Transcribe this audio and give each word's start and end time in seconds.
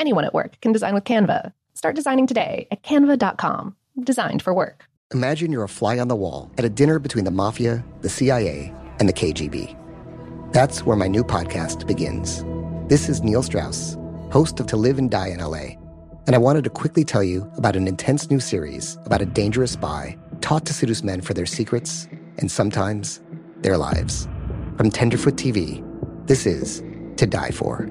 Anyone 0.00 0.24
at 0.24 0.32
work 0.32 0.58
can 0.62 0.72
design 0.72 0.94
with 0.94 1.04
Canva. 1.04 1.52
Start 1.74 1.94
designing 1.94 2.26
today 2.26 2.66
at 2.70 2.82
canva.com. 2.82 3.76
Designed 4.02 4.40
for 4.40 4.54
work. 4.54 4.86
Imagine 5.12 5.52
you're 5.52 5.64
a 5.64 5.68
fly 5.68 5.98
on 5.98 6.08
the 6.08 6.16
wall 6.16 6.50
at 6.56 6.64
a 6.64 6.70
dinner 6.70 6.98
between 6.98 7.26
the 7.26 7.30
mafia, 7.30 7.84
the 8.00 8.08
CIA, 8.08 8.72
and 8.98 9.06
the 9.06 9.12
KGB. 9.12 9.76
That's 10.52 10.86
where 10.86 10.96
my 10.96 11.06
new 11.06 11.22
podcast 11.22 11.86
begins. 11.86 12.46
This 12.88 13.10
is 13.10 13.22
Neil 13.22 13.42
Strauss, 13.42 13.98
host 14.32 14.58
of 14.58 14.66
To 14.68 14.78
Live 14.78 14.98
and 14.98 15.10
Die 15.10 15.28
in 15.28 15.38
LA. 15.38 15.76
And 16.26 16.34
I 16.34 16.38
wanted 16.38 16.64
to 16.64 16.70
quickly 16.70 17.04
tell 17.04 17.22
you 17.22 17.50
about 17.58 17.76
an 17.76 17.86
intense 17.86 18.30
new 18.30 18.40
series 18.40 18.96
about 19.04 19.20
a 19.20 19.26
dangerous 19.26 19.72
spy 19.72 20.16
taught 20.40 20.64
to 20.64 20.72
seduce 20.72 21.02
men 21.02 21.20
for 21.20 21.34
their 21.34 21.44
secrets 21.44 22.08
and 22.38 22.50
sometimes 22.50 23.20
their 23.58 23.76
lives. 23.76 24.26
From 24.78 24.90
Tenderfoot 24.90 25.36
TV, 25.36 25.84
this 26.26 26.46
is 26.46 26.82
To 27.18 27.26
Die 27.26 27.50
For. 27.50 27.90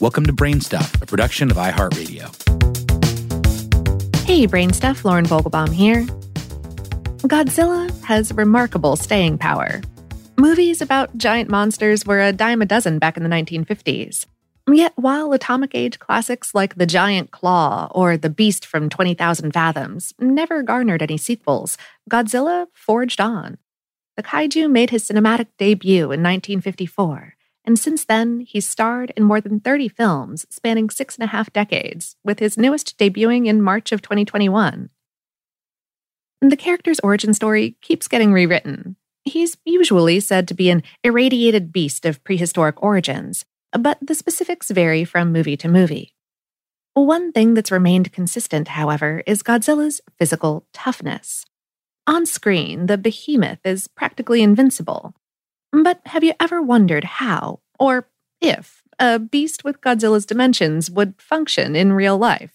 Welcome 0.00 0.26
to 0.26 0.32
Brain 0.32 0.60
Stuff, 0.60 0.94
a 1.02 1.06
production 1.06 1.50
of 1.50 1.56
iHeartRadio. 1.56 2.30
Hey, 4.24 4.46
Brain 4.46 4.72
Stuff, 4.72 5.04
Lauren 5.04 5.26
Vogelbaum 5.26 5.72
here. 5.72 6.02
Godzilla 7.26 7.90
has 8.04 8.32
remarkable 8.32 8.94
staying 8.94 9.38
power. 9.38 9.80
Movies 10.36 10.80
about 10.80 11.18
giant 11.18 11.50
monsters 11.50 12.06
were 12.06 12.20
a 12.20 12.32
dime 12.32 12.62
a 12.62 12.64
dozen 12.64 13.00
back 13.00 13.16
in 13.16 13.24
the 13.24 13.28
1950s. 13.28 14.26
Yet, 14.72 14.92
while 14.94 15.32
Atomic 15.32 15.74
Age 15.74 15.98
classics 15.98 16.54
like 16.54 16.76
The 16.76 16.86
Giant 16.86 17.32
Claw 17.32 17.90
or 17.90 18.16
The 18.16 18.30
Beast 18.30 18.64
from 18.64 18.88
20,000 18.88 19.50
Fathoms 19.50 20.14
never 20.20 20.62
garnered 20.62 21.02
any 21.02 21.16
sequels, 21.16 21.76
Godzilla 22.08 22.68
forged 22.72 23.20
on. 23.20 23.58
The 24.16 24.22
kaiju 24.22 24.70
made 24.70 24.90
his 24.90 25.08
cinematic 25.08 25.48
debut 25.58 26.04
in 26.12 26.22
1954, 26.22 27.34
and 27.68 27.78
since 27.78 28.06
then, 28.06 28.40
he's 28.40 28.66
starred 28.66 29.12
in 29.14 29.24
more 29.24 29.42
than 29.42 29.60
30 29.60 29.88
films 29.88 30.46
spanning 30.48 30.88
six 30.88 31.16
and 31.16 31.24
a 31.24 31.26
half 31.26 31.52
decades, 31.52 32.16
with 32.24 32.38
his 32.38 32.56
newest 32.56 32.96
debuting 32.96 33.46
in 33.46 33.60
March 33.60 33.92
of 33.92 34.00
2021. 34.00 34.88
The 36.40 36.56
character's 36.56 36.98
origin 37.00 37.34
story 37.34 37.76
keeps 37.82 38.08
getting 38.08 38.32
rewritten. 38.32 38.96
He's 39.22 39.58
usually 39.66 40.18
said 40.18 40.48
to 40.48 40.54
be 40.54 40.70
an 40.70 40.82
irradiated 41.04 41.70
beast 41.70 42.06
of 42.06 42.24
prehistoric 42.24 42.82
origins, 42.82 43.44
but 43.72 43.98
the 44.00 44.14
specifics 44.14 44.70
vary 44.70 45.04
from 45.04 45.30
movie 45.30 45.58
to 45.58 45.68
movie. 45.68 46.14
One 46.94 47.32
thing 47.32 47.52
that's 47.52 47.70
remained 47.70 48.14
consistent, 48.14 48.68
however, 48.68 49.22
is 49.26 49.42
Godzilla's 49.42 50.00
physical 50.18 50.64
toughness. 50.72 51.44
On 52.06 52.24
screen, 52.24 52.86
the 52.86 52.96
behemoth 52.96 53.60
is 53.62 53.88
practically 53.88 54.40
invincible. 54.40 55.14
But 55.72 56.00
have 56.06 56.24
you 56.24 56.34
ever 56.40 56.62
wondered 56.62 57.04
how, 57.04 57.60
or 57.78 58.08
if, 58.40 58.82
a 58.98 59.18
beast 59.18 59.64
with 59.64 59.80
Godzilla's 59.80 60.26
dimensions 60.26 60.90
would 60.90 61.20
function 61.20 61.76
in 61.76 61.92
real 61.92 62.16
life? 62.16 62.52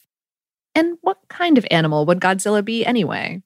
And 0.76 0.98
what 1.02 1.20
kind 1.30 1.58
of 1.58 1.68
animal 1.70 2.06
would 2.06 2.20
Godzilla 2.20 2.66
be 2.66 2.86
anyway? 2.86 3.44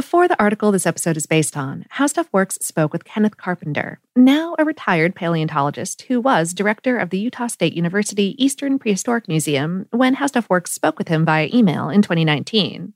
For 0.00 0.26
the 0.26 0.40
article 0.40 0.72
this 0.72 0.86
episode 0.86 1.18
is 1.18 1.26
based 1.26 1.56
on, 1.56 1.84
How 1.90 2.06
Stuff 2.06 2.28
Works 2.32 2.56
spoke 2.62 2.92
with 2.94 3.04
Kenneth 3.04 3.36
Carpenter, 3.36 4.00
now 4.16 4.56
a 4.58 4.64
retired 4.64 5.14
paleontologist 5.14 6.02
who 6.02 6.18
was 6.18 6.54
director 6.54 6.96
of 6.96 7.10
the 7.10 7.18
Utah 7.18 7.46
State 7.46 7.74
University 7.74 8.34
Eastern 8.42 8.78
Prehistoric 8.78 9.28
Museum 9.28 9.86
when 9.90 10.14
How 10.14 10.26
Stuff 10.26 10.48
Works 10.48 10.72
spoke 10.72 10.98
with 10.98 11.08
him 11.08 11.26
via 11.26 11.50
email 11.52 11.90
in 11.90 12.00
2019. 12.00 12.94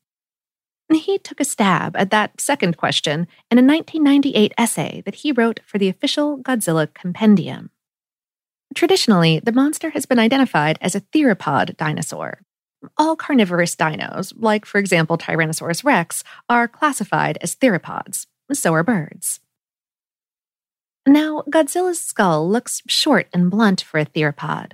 He 0.92 1.18
took 1.18 1.40
a 1.40 1.44
stab 1.44 1.96
at 1.96 2.10
that 2.10 2.40
second 2.40 2.76
question 2.76 3.26
in 3.50 3.58
a 3.58 3.62
1998 3.62 4.52
essay 4.56 5.02
that 5.04 5.16
he 5.16 5.32
wrote 5.32 5.60
for 5.66 5.78
the 5.78 5.88
official 5.88 6.38
Godzilla 6.38 6.92
Compendium. 6.94 7.70
Traditionally, 8.74 9.40
the 9.40 9.52
monster 9.52 9.90
has 9.90 10.06
been 10.06 10.18
identified 10.18 10.78
as 10.80 10.94
a 10.94 11.00
theropod 11.00 11.76
dinosaur. 11.76 12.42
All 12.98 13.16
carnivorous 13.16 13.74
dinos, 13.74 14.32
like 14.36 14.64
for 14.64 14.78
example 14.78 15.18
Tyrannosaurus 15.18 15.84
rex, 15.84 16.22
are 16.48 16.68
classified 16.68 17.38
as 17.40 17.56
theropods. 17.56 18.26
So 18.52 18.74
are 18.74 18.84
birds. 18.84 19.40
Now, 21.06 21.42
Godzilla's 21.48 22.00
skull 22.00 22.48
looks 22.48 22.82
short 22.86 23.28
and 23.32 23.50
blunt 23.50 23.80
for 23.80 23.98
a 23.98 24.06
theropod. 24.06 24.72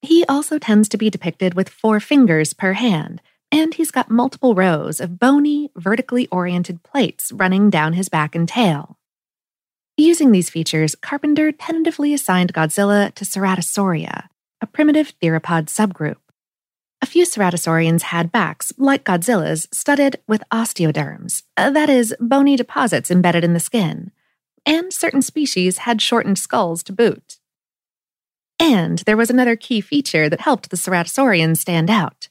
He 0.00 0.24
also 0.26 0.58
tends 0.58 0.88
to 0.88 0.96
be 0.96 1.10
depicted 1.10 1.54
with 1.54 1.68
four 1.68 2.00
fingers 2.00 2.54
per 2.54 2.72
hand, 2.72 3.20
and 3.52 3.74
he's 3.74 3.90
got 3.90 4.10
multiple 4.10 4.54
rows 4.54 4.98
of 4.98 5.18
bony, 5.18 5.70
vertically 5.76 6.26
oriented 6.28 6.82
plates 6.82 7.30
running 7.32 7.68
down 7.68 7.92
his 7.92 8.08
back 8.08 8.34
and 8.34 8.48
tail. 8.48 8.98
Using 9.98 10.32
these 10.32 10.48
features, 10.48 10.94
Carpenter 10.94 11.52
tentatively 11.52 12.14
assigned 12.14 12.54
Godzilla 12.54 13.14
to 13.14 13.26
Ceratosauria, 13.26 14.28
a 14.62 14.66
primitive 14.66 15.12
theropod 15.22 15.66
subgroup. 15.66 16.16
A 17.02 17.06
few 17.06 17.26
ceratosaurians 17.26 18.02
had 18.02 18.32
backs, 18.32 18.72
like 18.78 19.04
Godzilla's, 19.04 19.68
studded 19.70 20.16
with 20.26 20.42
osteoderms, 20.50 21.42
uh, 21.58 21.68
that 21.70 21.90
is, 21.90 22.14
bony 22.20 22.56
deposits 22.56 23.10
embedded 23.10 23.44
in 23.44 23.52
the 23.52 23.60
skin, 23.60 24.12
and 24.64 24.92
certain 24.92 25.20
species 25.20 25.78
had 25.78 26.00
shortened 26.00 26.38
skulls 26.38 26.82
to 26.84 26.92
boot. 26.92 27.38
And 28.58 29.00
there 29.00 29.16
was 29.16 29.30
another 29.30 29.56
key 29.56 29.80
feature 29.80 30.28
that 30.28 30.42
helped 30.42 30.70
the 30.70 30.76
ceratosaurians 30.76 31.58
stand 31.58 31.90
out 31.90 32.21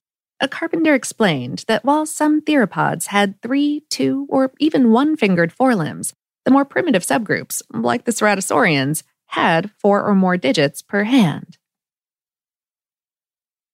a 0.42 0.48
Carpenter 0.48 0.96
explained 0.96 1.64
that 1.68 1.86
while 1.86 2.06
some 2.06 2.42
theropods 2.42 3.08
had 3.08 3.40
three, 3.42 3.84
two, 3.90 4.26
or 4.28 4.52
even 4.60 4.92
one 4.92 5.16
fingered 5.16 5.54
forelimbs, 5.54 6.14
the 6.44 6.52
more 6.52 6.66
primitive 6.66 7.04
subgroups, 7.04 7.62
like 7.72 8.06
the 8.06 8.12
ceratosaurians, 8.12 9.04
had 9.28 9.72
four 9.78 10.04
or 10.04 10.16
more 10.16 10.38
digits 10.38 10.82
per 10.82 11.04
hand. 11.04 11.58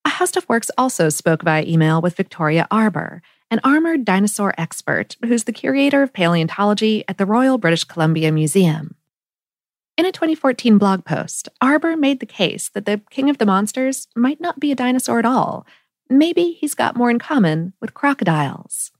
How 0.06 0.26
Stuff 0.26 0.50
Works 0.50 0.70
also 0.78 1.10
spoke 1.10 1.44
via 1.44 1.64
email 1.64 2.02
with 2.02 2.16
Victoria 2.16 2.68
Arbour, 2.70 3.22
an 3.50 3.62
armored 3.64 4.04
dinosaur 4.04 4.54
expert 4.58 5.16
who's 5.24 5.46
the 5.46 5.54
curator 5.54 6.04
of 6.04 6.12
paleontology 6.12 7.06
at 7.08 7.18
the 7.18 7.26
Royal 7.26 7.58
British 7.58 7.86
Columbia 7.86 8.32
Museum. 8.32 8.96
In 9.96 10.06
a 10.06 10.12
2014 10.12 10.78
blog 10.78 11.06
post, 11.06 11.50
Arbour 11.62 11.96
made 11.96 12.20
the 12.20 12.26
case 12.26 12.68
that 12.70 12.86
the 12.86 13.02
king 13.10 13.30
of 13.30 13.38
the 13.38 13.46
monsters 13.46 14.08
might 14.16 14.42
not 14.42 14.60
be 14.60 14.72
a 14.72 14.76
dinosaur 14.76 15.20
at 15.20 15.26
all, 15.26 15.66
maybe 16.10 16.52
he's 16.54 16.74
got 16.74 16.96
more 16.96 17.10
in 17.10 17.20
common 17.20 17.74
with 17.82 17.94
crocodiles. 17.94 18.92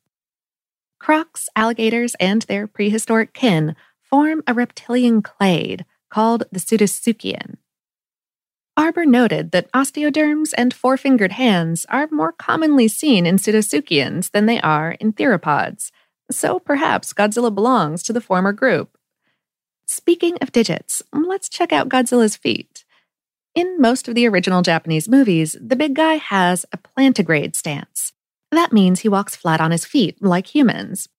Crocs, 1.00 1.50
alligators, 1.56 2.16
and 2.20 2.42
their 2.44 2.68
prehistoric 2.68 3.34
kin 3.34 3.76
form 4.02 4.44
a 4.48 4.54
reptilian 4.54 5.22
clade 5.22 5.86
called 6.10 6.44
the 6.52 6.60
Pseudosuchian. 6.60 7.56
Arbour 8.76 9.06
noted 9.06 9.52
that 9.52 9.72
osteoderms 9.72 10.54
and 10.58 10.74
four 10.74 10.98
fingered 10.98 11.32
hands 11.34 11.86
are 11.90 12.08
more 12.12 12.32
commonly 12.32 12.88
seen 12.88 13.26
in 13.26 13.38
Pseudosuchians 13.38 14.32
than 14.32 14.46
they 14.46 14.62
are 14.62 14.92
in 15.00 15.14
theropods, 15.14 15.92
so 16.30 16.60
perhaps 16.60 17.14
Godzilla 17.14 17.54
belongs 17.54 18.04
to 18.04 18.14
the 18.14 18.22
former 18.22 18.52
group. 18.52 18.98
Speaking 19.88 20.38
of 20.42 20.52
digits, 20.52 21.02
let's 21.12 21.50
check 21.50 21.72
out 21.72 21.90
Godzilla's 21.90 22.36
feet. 22.36 22.86
In 23.58 23.82
most 23.82 24.08
of 24.08 24.14
the 24.14 24.28
original 24.28 24.62
Japanese 24.62 25.10
movies, 25.10 25.58
the 25.60 25.76
big 25.76 25.96
guy 25.96 26.18
has 26.18 26.64
a 26.72 26.78
plantigrade 26.78 27.56
stance. 27.56 28.14
That 28.52 28.72
means 28.72 29.00
he 29.00 29.10
walks 29.10 29.36
flat 29.36 29.60
on 29.60 29.72
his 29.72 29.84
feet, 29.84 30.22
like 30.22 30.54
humans. 30.54 31.10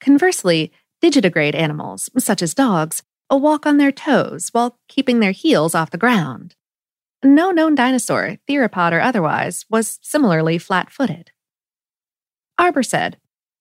Conversely, 0.00 0.72
digitigrade 1.02 1.54
animals, 1.54 2.08
such 2.16 2.40
as 2.40 2.54
dogs, 2.54 3.02
walk 3.30 3.66
on 3.66 3.76
their 3.76 3.92
toes 3.92 4.48
while 4.52 4.78
keeping 4.88 5.20
their 5.20 5.32
heels 5.32 5.74
off 5.74 5.90
the 5.90 5.98
ground. 5.98 6.54
No 7.22 7.50
known 7.50 7.74
dinosaur, 7.74 8.38
theropod 8.48 8.92
or 8.92 9.02
otherwise, 9.02 9.66
was 9.68 9.98
similarly 10.00 10.56
flat 10.56 10.88
footed. 10.88 11.32
Arbour 12.56 12.82
said, 12.82 13.18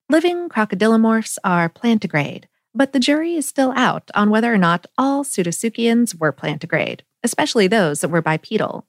Living 0.07 0.47
crocodilomorphs 0.47 1.37
are 1.43 1.69
plantigrade, 1.69 2.45
but 2.73 2.93
the 2.93 3.01
jury 3.01 3.35
is 3.35 3.49
still 3.49 3.73
out 3.75 4.09
on 4.15 4.29
whether 4.29 4.53
or 4.53 4.57
not 4.57 4.87
all 4.97 5.25
pseudosuchians 5.25 6.17
were 6.17 6.31
plantigrade 6.31 7.01
especially 7.23 7.67
those 7.67 8.01
that 8.01 8.09
were 8.09 8.21
bipedal. 8.21 8.85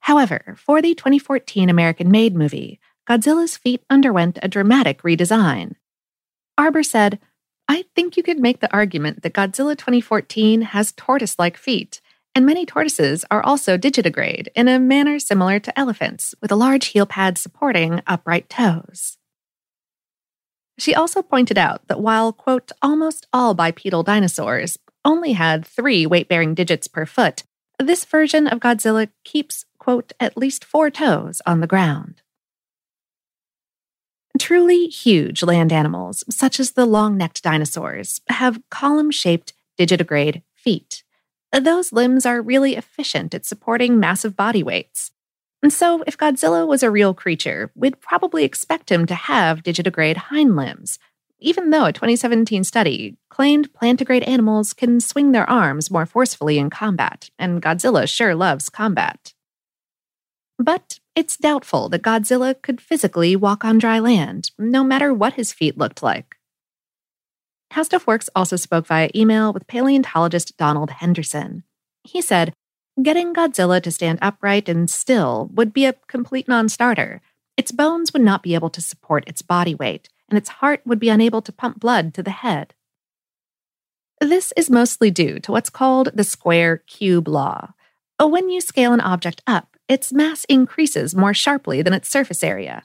However, 0.00 0.56
for 0.58 0.82
the 0.82 0.94
2014 0.94 1.68
American 1.70 2.10
made 2.10 2.34
movie, 2.34 2.80
Godzilla's 3.08 3.56
feet 3.56 3.82
underwent 3.88 4.38
a 4.42 4.48
dramatic 4.48 5.02
redesign. 5.02 5.74
Arbour 6.58 6.82
said, 6.82 7.18
I 7.68 7.84
think 7.94 8.16
you 8.16 8.22
could 8.22 8.38
make 8.38 8.60
the 8.60 8.72
argument 8.72 9.22
that 9.22 9.32
Godzilla 9.32 9.76
2014 9.76 10.62
has 10.62 10.92
tortoise 10.92 11.38
like 11.38 11.56
feet, 11.56 12.00
and 12.34 12.44
many 12.44 12.66
tortoises 12.66 13.24
are 13.30 13.42
also 13.42 13.78
digitigrade 13.78 14.48
in 14.54 14.68
a 14.68 14.78
manner 14.78 15.18
similar 15.18 15.58
to 15.60 15.78
elephants, 15.78 16.34
with 16.40 16.50
a 16.50 16.56
large 16.56 16.86
heel 16.86 17.06
pad 17.06 17.38
supporting 17.38 18.02
upright 18.06 18.48
toes. 18.48 19.18
She 20.78 20.94
also 20.94 21.22
pointed 21.22 21.58
out 21.58 21.86
that 21.88 22.00
while, 22.00 22.32
quote, 22.32 22.72
almost 22.80 23.26
all 23.32 23.54
bipedal 23.54 24.02
dinosaurs, 24.02 24.78
only 25.04 25.32
had 25.32 25.66
three 25.66 26.06
weight 26.06 26.28
bearing 26.28 26.54
digits 26.54 26.88
per 26.88 27.06
foot, 27.06 27.44
this 27.78 28.04
version 28.04 28.46
of 28.46 28.60
Godzilla 28.60 29.08
keeps, 29.24 29.64
quote, 29.78 30.12
at 30.20 30.36
least 30.36 30.64
four 30.64 30.90
toes 30.90 31.42
on 31.46 31.60
the 31.60 31.66
ground. 31.66 32.22
Truly 34.38 34.86
huge 34.86 35.42
land 35.42 35.72
animals, 35.72 36.24
such 36.30 36.58
as 36.58 36.72
the 36.72 36.86
long 36.86 37.16
necked 37.16 37.42
dinosaurs, 37.42 38.20
have 38.28 38.62
column 38.70 39.10
shaped 39.10 39.52
digitigrade 39.78 40.42
feet. 40.54 41.02
Those 41.52 41.92
limbs 41.92 42.24
are 42.24 42.40
really 42.40 42.76
efficient 42.76 43.34
at 43.34 43.44
supporting 43.44 44.00
massive 44.00 44.36
body 44.36 44.62
weights. 44.62 45.10
And 45.62 45.72
so, 45.72 46.02
if 46.06 46.16
Godzilla 46.16 46.66
was 46.66 46.82
a 46.82 46.90
real 46.90 47.14
creature, 47.14 47.70
we'd 47.74 48.00
probably 48.00 48.42
expect 48.42 48.90
him 48.90 49.06
to 49.06 49.14
have 49.14 49.62
digitigrade 49.62 50.16
hind 50.16 50.56
limbs, 50.56 50.98
even 51.42 51.70
though 51.70 51.86
a 51.86 51.92
2017 51.92 52.64
study 52.64 53.16
claimed 53.28 53.72
plantigrade 53.72 54.26
animals 54.26 54.72
can 54.72 55.00
swing 55.00 55.32
their 55.32 55.48
arms 55.48 55.90
more 55.90 56.06
forcefully 56.06 56.58
in 56.58 56.70
combat, 56.70 57.30
and 57.38 57.60
Godzilla 57.60 58.08
sure 58.08 58.34
loves 58.34 58.68
combat. 58.68 59.34
But 60.58 61.00
it's 61.14 61.36
doubtful 61.36 61.88
that 61.88 62.02
Godzilla 62.02 62.54
could 62.62 62.80
physically 62.80 63.36
walk 63.36 63.64
on 63.64 63.78
dry 63.78 63.98
land, 63.98 64.50
no 64.58 64.84
matter 64.84 65.12
what 65.12 65.34
his 65.34 65.52
feet 65.52 65.76
looked 65.76 66.02
like. 66.02 66.36
How 67.72 67.82
Stuff 67.82 68.06
Works 68.06 68.28
also 68.34 68.56
spoke 68.56 68.86
via 68.86 69.10
email 69.14 69.52
with 69.52 69.66
paleontologist 69.66 70.56
Donald 70.56 70.90
Henderson. 70.90 71.64
He 72.04 72.20
said, 72.20 72.52
Getting 73.02 73.32
Godzilla 73.32 73.82
to 73.82 73.90
stand 73.90 74.18
upright 74.20 74.68
and 74.68 74.90
still 74.90 75.48
would 75.54 75.72
be 75.72 75.86
a 75.86 75.94
complete 76.06 76.46
non 76.46 76.68
starter. 76.68 77.22
Its 77.56 77.72
bones 77.72 78.12
would 78.12 78.22
not 78.22 78.42
be 78.42 78.54
able 78.54 78.70
to 78.70 78.82
support 78.82 79.26
its 79.26 79.40
body 79.40 79.74
weight, 79.74 80.10
and 80.32 80.38
its 80.38 80.48
heart 80.48 80.80
would 80.86 80.98
be 80.98 81.10
unable 81.10 81.42
to 81.42 81.52
pump 81.52 81.78
blood 81.78 82.14
to 82.14 82.22
the 82.22 82.30
head. 82.30 82.72
This 84.18 84.50
is 84.56 84.70
mostly 84.70 85.10
due 85.10 85.38
to 85.40 85.52
what's 85.52 85.68
called 85.68 86.08
the 86.14 86.24
square 86.24 86.78
cube 86.86 87.28
law. 87.28 87.74
Uh, 88.18 88.28
when 88.28 88.48
you 88.48 88.62
scale 88.62 88.94
an 88.94 89.00
object 89.00 89.42
up, 89.46 89.76
its 89.88 90.10
mass 90.10 90.44
increases 90.44 91.14
more 91.14 91.34
sharply 91.34 91.82
than 91.82 91.92
its 91.92 92.08
surface 92.08 92.42
area. 92.42 92.84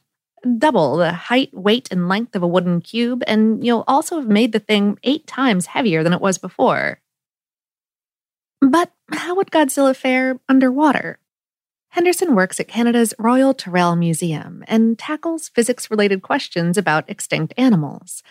Double 0.57 0.97
the 0.97 1.13
height, 1.13 1.53
weight, 1.53 1.87
and 1.89 2.09
length 2.09 2.35
of 2.35 2.43
a 2.43 2.47
wooden 2.47 2.81
cube, 2.81 3.23
and 3.27 3.65
you'll 3.65 3.85
also 3.87 4.17
have 4.17 4.27
made 4.27 4.51
the 4.51 4.59
thing 4.59 4.99
eight 5.03 5.25
times 5.25 5.67
heavier 5.67 6.03
than 6.03 6.11
it 6.11 6.19
was 6.19 6.37
before. 6.37 6.99
But 8.59 8.91
how 9.13 9.35
would 9.35 9.51
Godzilla 9.51 9.95
fare 9.95 10.41
underwater? 10.49 11.17
Henderson 11.97 12.35
works 12.35 12.59
at 12.59 12.67
Canada's 12.67 13.11
Royal 13.17 13.55
Tyrrell 13.55 13.95
Museum 13.95 14.63
and 14.67 14.99
tackles 14.99 15.49
physics 15.49 15.89
related 15.89 16.21
questions 16.21 16.77
about 16.77 17.09
extinct 17.09 17.55
animals. 17.57 18.21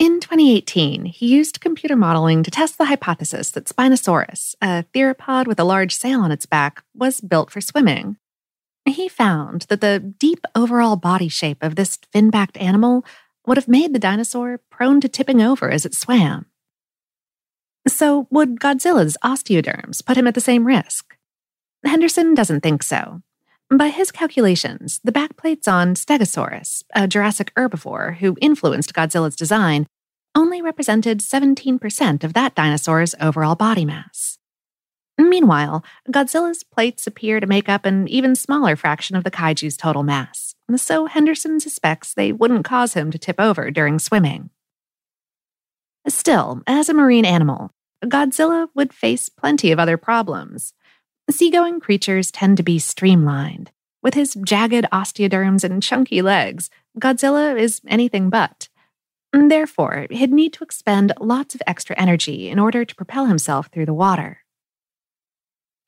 In 0.00 0.18
2018, 0.18 1.04
he 1.04 1.28
used 1.28 1.60
computer 1.60 1.94
modeling 1.94 2.42
to 2.42 2.50
test 2.50 2.78
the 2.78 2.86
hypothesis 2.86 3.52
that 3.52 3.66
Spinosaurus, 3.66 4.56
a 4.60 4.84
theropod 4.92 5.46
with 5.46 5.60
a 5.60 5.64
large 5.64 5.94
sail 5.94 6.18
on 6.18 6.32
its 6.32 6.46
back, 6.46 6.82
was 6.96 7.20
built 7.20 7.52
for 7.52 7.60
swimming. 7.60 8.16
He 8.84 9.08
found 9.08 9.66
that 9.68 9.80
the 9.80 10.00
deep 10.00 10.44
overall 10.56 10.96
body 10.96 11.28
shape 11.28 11.62
of 11.62 11.76
this 11.76 12.00
fin 12.10 12.30
backed 12.30 12.56
animal 12.56 13.04
would 13.46 13.56
have 13.56 13.68
made 13.68 13.94
the 13.94 14.00
dinosaur 14.00 14.58
prone 14.68 15.00
to 15.00 15.08
tipping 15.08 15.40
over 15.40 15.70
as 15.70 15.86
it 15.86 15.94
swam. 15.94 16.46
So, 17.86 18.26
would 18.32 18.58
Godzilla's 18.58 19.16
osteoderms 19.22 20.04
put 20.04 20.16
him 20.16 20.26
at 20.26 20.34
the 20.34 20.40
same 20.40 20.66
risk? 20.66 21.15
Henderson 21.84 22.34
doesn't 22.34 22.60
think 22.60 22.82
so. 22.82 23.22
By 23.70 23.88
his 23.88 24.12
calculations, 24.12 25.00
the 25.02 25.12
backplates 25.12 25.66
on 25.66 25.94
Stegosaurus, 25.94 26.84
a 26.94 27.08
Jurassic 27.08 27.52
herbivore 27.54 28.18
who 28.18 28.36
influenced 28.40 28.94
Godzilla's 28.94 29.34
design, 29.36 29.86
only 30.36 30.62
represented 30.62 31.20
17% 31.20 32.22
of 32.22 32.34
that 32.34 32.54
dinosaur's 32.54 33.14
overall 33.20 33.54
body 33.54 33.84
mass. 33.84 34.38
Meanwhile, 35.18 35.82
Godzilla's 36.10 36.62
plates 36.62 37.06
appear 37.06 37.40
to 37.40 37.46
make 37.46 37.68
up 37.68 37.86
an 37.86 38.06
even 38.06 38.36
smaller 38.36 38.76
fraction 38.76 39.16
of 39.16 39.24
the 39.24 39.30
kaiju's 39.30 39.76
total 39.76 40.02
mass, 40.02 40.54
so 40.76 41.06
Henderson 41.06 41.58
suspects 41.58 42.12
they 42.12 42.32
wouldn't 42.32 42.66
cause 42.66 42.94
him 42.94 43.10
to 43.10 43.18
tip 43.18 43.40
over 43.40 43.70
during 43.70 43.98
swimming. 43.98 44.50
Still, 46.06 46.62
as 46.66 46.88
a 46.88 46.94
marine 46.94 47.24
animal, 47.24 47.70
Godzilla 48.04 48.68
would 48.74 48.92
face 48.92 49.28
plenty 49.28 49.72
of 49.72 49.78
other 49.78 49.96
problems. 49.96 50.74
Seagoing 51.28 51.80
creatures 51.80 52.30
tend 52.30 52.56
to 52.56 52.62
be 52.62 52.78
streamlined. 52.78 53.72
With 54.00 54.14
his 54.14 54.34
jagged 54.34 54.86
osteoderms 54.92 55.64
and 55.64 55.82
chunky 55.82 56.22
legs, 56.22 56.70
Godzilla 57.00 57.58
is 57.58 57.80
anything 57.88 58.30
but. 58.30 58.68
Therefore, 59.32 60.06
he'd 60.10 60.32
need 60.32 60.52
to 60.54 60.64
expend 60.64 61.12
lots 61.20 61.54
of 61.54 61.62
extra 61.66 61.98
energy 61.98 62.48
in 62.48 62.58
order 62.58 62.84
to 62.84 62.94
propel 62.94 63.26
himself 63.26 63.66
through 63.66 63.86
the 63.86 63.92
water. 63.92 64.44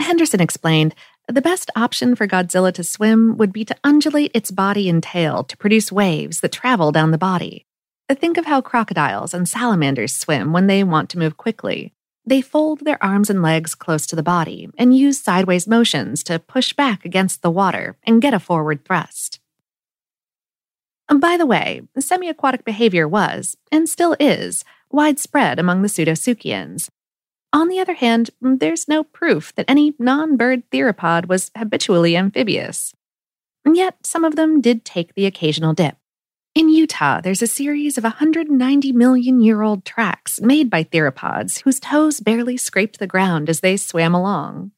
Henderson 0.00 0.40
explained 0.40 0.94
the 1.28 1.40
best 1.40 1.70
option 1.76 2.14
for 2.14 2.26
Godzilla 2.26 2.72
to 2.72 2.82
swim 2.82 3.36
would 3.36 3.52
be 3.52 3.64
to 3.64 3.76
undulate 3.84 4.32
its 4.34 4.50
body 4.50 4.88
and 4.88 5.02
tail 5.02 5.44
to 5.44 5.56
produce 5.56 5.92
waves 5.92 6.40
that 6.40 6.52
travel 6.52 6.90
down 6.92 7.10
the 7.10 7.18
body. 7.18 7.64
Think 8.10 8.38
of 8.38 8.46
how 8.46 8.60
crocodiles 8.60 9.34
and 9.34 9.48
salamanders 9.48 10.16
swim 10.16 10.52
when 10.52 10.66
they 10.66 10.82
want 10.82 11.10
to 11.10 11.18
move 11.18 11.36
quickly. 11.36 11.92
They 12.28 12.42
fold 12.42 12.80
their 12.80 13.02
arms 13.02 13.30
and 13.30 13.40
legs 13.40 13.74
close 13.74 14.06
to 14.06 14.14
the 14.14 14.22
body 14.22 14.68
and 14.76 14.94
use 14.94 15.18
sideways 15.18 15.66
motions 15.66 16.22
to 16.24 16.38
push 16.38 16.74
back 16.74 17.06
against 17.06 17.40
the 17.40 17.50
water 17.50 17.96
and 18.04 18.20
get 18.20 18.34
a 18.34 18.38
forward 18.38 18.84
thrust. 18.84 19.40
By 21.08 21.38
the 21.38 21.46
way, 21.46 21.88
semi 21.98 22.28
aquatic 22.28 22.66
behavior 22.66 23.08
was, 23.08 23.56
and 23.72 23.88
still 23.88 24.14
is, 24.20 24.62
widespread 24.90 25.58
among 25.58 25.80
the 25.80 25.88
pseudosuchians. 25.88 26.90
On 27.54 27.68
the 27.68 27.80
other 27.80 27.94
hand, 27.94 28.28
there's 28.42 28.88
no 28.88 29.04
proof 29.04 29.54
that 29.54 29.64
any 29.66 29.94
non 29.98 30.36
bird 30.36 30.68
theropod 30.70 31.28
was 31.28 31.50
habitually 31.56 32.14
amphibious. 32.14 32.92
And 33.64 33.74
yet, 33.74 34.04
some 34.04 34.24
of 34.24 34.36
them 34.36 34.60
did 34.60 34.84
take 34.84 35.14
the 35.14 35.24
occasional 35.24 35.72
dip. 35.72 35.96
In 36.58 36.70
Utah, 36.70 37.20
there's 37.20 37.40
a 37.40 37.46
series 37.46 37.98
of 37.98 38.02
190 38.02 38.90
million 38.90 39.40
year 39.40 39.62
old 39.62 39.84
tracks 39.84 40.40
made 40.40 40.68
by 40.68 40.82
theropods 40.82 41.60
whose 41.60 41.78
toes 41.78 42.18
barely 42.18 42.56
scraped 42.56 42.98
the 42.98 43.06
ground 43.06 43.48
as 43.48 43.60
they 43.60 43.76
swam 43.76 44.12
along. 44.12 44.72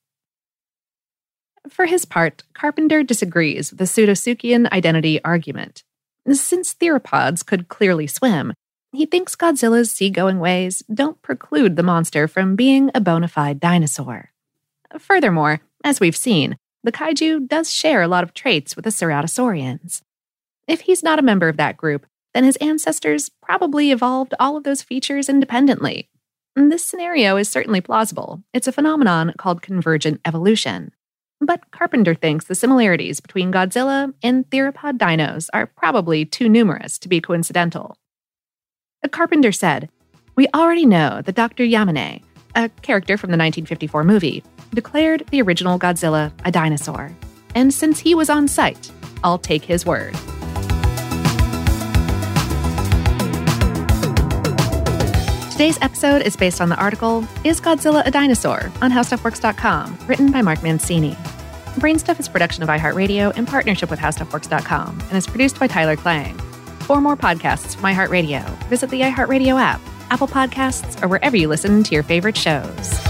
For 1.70 1.86
his 1.86 2.04
part, 2.04 2.42
Carpenter 2.52 3.02
disagrees 3.02 3.70
with 3.70 3.78
the 3.78 3.86
Pseudosuchian 3.86 4.70
identity 4.70 5.24
argument. 5.24 5.82
Since 6.30 6.74
theropods 6.74 7.46
could 7.46 7.68
clearly 7.68 8.06
swim, 8.06 8.52
he 8.92 9.06
thinks 9.06 9.34
Godzilla's 9.34 9.90
seagoing 9.90 10.38
ways 10.38 10.82
don't 10.92 11.22
preclude 11.22 11.76
the 11.76 11.82
monster 11.82 12.28
from 12.28 12.56
being 12.56 12.90
a 12.94 13.00
bona 13.00 13.26
fide 13.26 13.58
dinosaur. 13.58 14.32
Furthermore, 14.98 15.62
as 15.82 15.98
we've 15.98 16.14
seen, 16.14 16.58
the 16.84 16.92
kaiju 16.92 17.48
does 17.48 17.72
share 17.72 18.02
a 18.02 18.08
lot 18.08 18.22
of 18.22 18.34
traits 18.34 18.76
with 18.76 18.84
the 18.84 18.90
Ceratosaurians. 18.90 20.02
If 20.70 20.82
he's 20.82 21.02
not 21.02 21.18
a 21.18 21.22
member 21.22 21.48
of 21.48 21.56
that 21.56 21.76
group, 21.76 22.06
then 22.32 22.44
his 22.44 22.54
ancestors 22.58 23.28
probably 23.42 23.90
evolved 23.90 24.34
all 24.38 24.56
of 24.56 24.62
those 24.62 24.82
features 24.82 25.28
independently. 25.28 26.08
This 26.54 26.86
scenario 26.86 27.36
is 27.36 27.48
certainly 27.48 27.80
plausible. 27.80 28.44
It's 28.54 28.68
a 28.68 28.72
phenomenon 28.72 29.34
called 29.36 29.62
convergent 29.62 30.20
evolution. 30.24 30.92
But 31.40 31.72
Carpenter 31.72 32.14
thinks 32.14 32.44
the 32.44 32.54
similarities 32.54 33.18
between 33.18 33.50
Godzilla 33.50 34.14
and 34.22 34.48
theropod 34.48 34.96
dinos 34.96 35.48
are 35.52 35.66
probably 35.66 36.24
too 36.24 36.48
numerous 36.48 37.00
to 37.00 37.08
be 37.08 37.20
coincidental. 37.20 37.96
Carpenter 39.10 39.50
said, 39.50 39.90
We 40.36 40.46
already 40.54 40.86
know 40.86 41.20
that 41.20 41.34
Dr. 41.34 41.64
Yamane, 41.64 42.22
a 42.54 42.68
character 42.68 43.16
from 43.16 43.32
the 43.32 43.38
1954 43.38 44.04
movie, 44.04 44.44
declared 44.72 45.26
the 45.32 45.42
original 45.42 45.80
Godzilla 45.80 46.30
a 46.44 46.52
dinosaur. 46.52 47.10
And 47.56 47.74
since 47.74 47.98
he 47.98 48.14
was 48.14 48.30
on 48.30 48.46
site, 48.46 48.92
I'll 49.24 49.38
take 49.38 49.64
his 49.64 49.84
word. 49.84 50.16
Today's 55.60 55.78
episode 55.82 56.22
is 56.22 56.38
based 56.38 56.62
on 56.62 56.70
the 56.70 56.80
article 56.80 57.22
Is 57.44 57.60
Godzilla 57.60 58.02
a 58.06 58.10
Dinosaur 58.10 58.72
on 58.80 58.90
HowStuffWorks.com, 58.90 59.98
written 60.06 60.32
by 60.32 60.40
Mark 60.40 60.62
Mancini. 60.62 61.12
Brainstuff 61.76 62.18
is 62.18 62.30
production 62.30 62.62
of 62.62 62.70
iHeartRadio 62.70 63.36
in 63.36 63.44
partnership 63.44 63.90
with 63.90 63.98
HowStuffWorks.com 63.98 64.98
and 64.98 65.12
is 65.12 65.26
produced 65.26 65.60
by 65.60 65.66
Tyler 65.66 65.96
Klang. 65.96 66.34
For 66.86 66.98
more 67.02 67.14
podcasts 67.14 67.74
from 67.74 67.84
iHeartRadio, 67.92 68.42
visit 68.68 68.88
the 68.88 69.02
iHeartRadio 69.02 69.60
app, 69.60 69.82
Apple 70.08 70.28
Podcasts, 70.28 71.02
or 71.02 71.08
wherever 71.08 71.36
you 71.36 71.46
listen 71.46 71.82
to 71.82 71.94
your 71.94 72.04
favorite 72.04 72.38
shows. 72.38 73.09